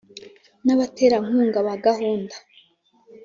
[0.65, 2.35] N abaterankunga ba gahunda